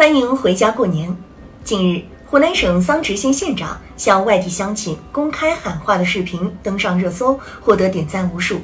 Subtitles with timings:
[0.00, 1.14] 欢迎回家过年。
[1.62, 8.62] 近日，湖南省桑植县县长向外地乡亲公开喊话的视频登上热搜，获得点赞无数。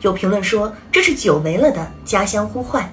[0.00, 2.92] 有评论说这是久违了的家乡呼唤，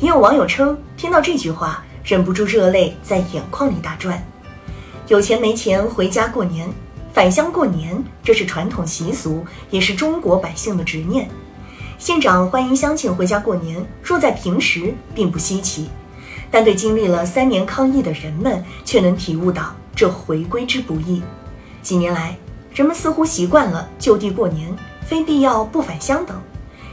[0.00, 4.20] 也有网友称听到这句话忍不住热泪在眼眶里打转。
[5.06, 6.68] 有钱没钱回家过年，
[7.14, 11.30] 返乡过年，这是传统习俗，也是中国百姓的执念。
[11.96, 15.88] 县长欢迎乡亲回家过年，若在平时并不稀奇。
[16.50, 21.22] 但对经历了三年抗疫的人们，却能体悟到这回归之不易。
[21.82, 22.36] 几年来，
[22.74, 24.74] 人们似乎习惯了就地过年，
[25.06, 26.36] 非必要不返乡等。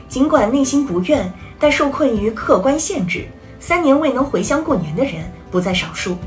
[0.08, 3.27] 尽管内心不愿，但受困于客观限制，
[3.59, 6.18] 三年未能回乡过年的人不在少数。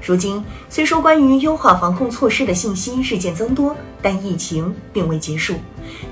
[0.00, 5.54] 如今，虽说关于优化防控措施的信息日渐增多，但疫情并未结束。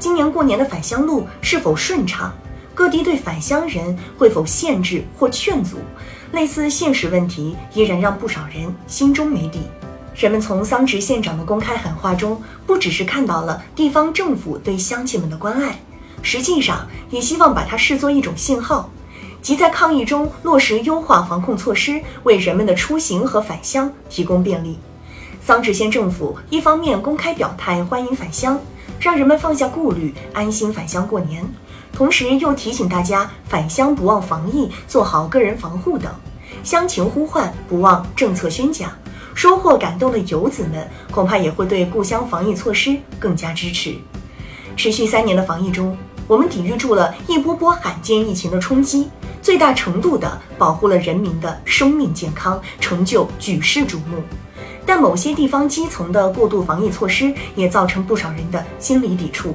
[0.01, 2.35] 今年过年的返乡路是否顺畅？
[2.75, 5.77] 各地对返乡人会否限制或劝阻？
[6.35, 9.61] 类似现实问题依然让不少人心中没底。
[10.17, 15.79] 人们从桑植县长的公开喊话中，不只是看到了地方政府对乡亲们的关爱，
[16.23, 18.91] 实际上也希望把它视作一种信号，
[19.41, 24.77] 即在抗疫中落实优化防控措施，为人们的出行和返乡提供便利。
[25.41, 28.61] 桑植县政府一方面公开表态欢迎返乡，
[28.99, 31.45] 让人们放下顾虑，安心返乡过年。
[31.95, 36.13] 同时又提醒大家返乡不忘防疫，做好个人防护等，
[36.65, 38.91] 乡情呼唤不忘政策宣讲，
[39.33, 43.95] 收获感动的游子们恐怕也会对故乡防疫措施更加支持。
[44.77, 49.09] 持续三年的防疫中，我们抵御住了一波波罕见疫情的冲击，
[49.41, 54.21] 最大程度地保护了人民的生命健康，成就举世瞩目。
[54.85, 59.55] 但某些地方基层的过度防疫措施也造成不少人的心理抵触。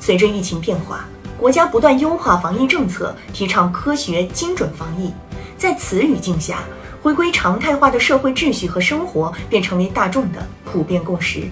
[0.00, 1.06] 随着疫情变化。
[1.38, 5.12] 国家不断优化防疫政策，提倡科学精准防疫。
[5.58, 6.60] 在此语境下，
[7.02, 11.42] 回归常态化的社会秩序和生活便成为大众的普遍共识。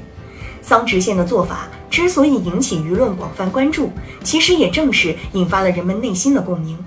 [0.63, 3.93] 桑植县的做法之所以引起舆论广泛关注，
[4.23, 6.79] 其实也正是引发了人们内心的共鸣。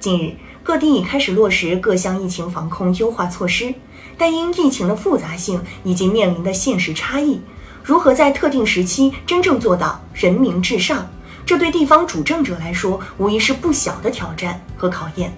[0.00, 0.32] 近日，
[0.64, 3.72] 各地已开始落实各项疫情防控优化措施，
[4.16, 7.40] 但因疫情的复杂性以及面临的现实差异，
[7.84, 11.08] 如何在特定时期真正做到人民至上？
[11.48, 15.32] 这对地方主政者来说，无疑是不小的挑战和考验。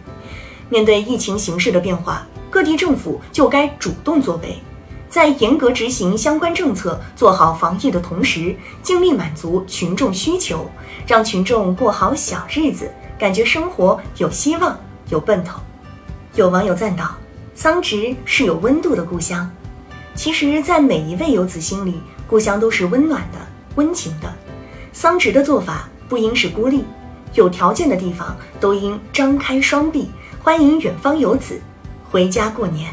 [0.68, 4.60] 面对疫情形势的变化，各地政府就该主动作为，
[5.08, 10.68] 在严格执行相关政策、做好防疫的同时，尽力满足群众需求，
[11.06, 14.76] 让群众过好小日子，感觉生活有希望、
[15.10, 15.60] 有奔头。
[16.34, 17.14] 有网友赞道
[17.54, 19.48] ：“桑植是有温度的故乡。”
[20.16, 23.38] 其实，在每一位游子心里，故乡都是温暖的、
[23.76, 24.28] 温情的。
[24.92, 25.88] 桑植的做法。
[26.10, 26.84] 不应是孤立，
[27.34, 30.10] 有条件的地方都应张开双臂，
[30.42, 31.60] 欢迎远方游子
[32.10, 32.92] 回家过年。